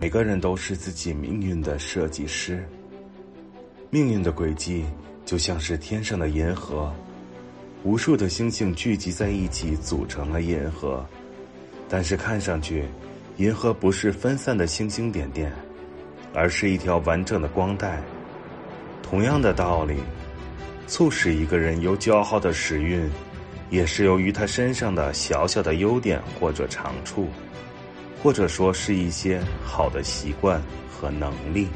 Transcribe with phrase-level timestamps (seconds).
[0.00, 2.64] 每个人都是自己命运的设计师。
[3.90, 4.84] 命运的轨迹
[5.24, 6.92] 就像是天上的银河，
[7.82, 11.04] 无数的星星聚集在一起组成了银河。
[11.88, 12.84] 但是看上去，
[13.38, 15.52] 银河不是分散的星星点点，
[16.32, 18.00] 而是一条完整的光带。
[19.02, 19.96] 同样的道理，
[20.86, 23.10] 促使一个人有较好的时运，
[23.68, 27.26] 也是由于他身上的小小的优点或者长处。
[28.22, 31.68] 或者说是一些好的习惯和能力。